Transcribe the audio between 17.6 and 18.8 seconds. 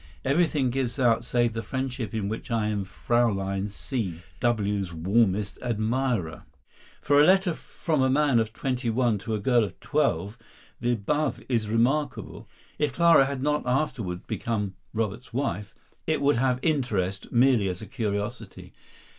as a curiosity.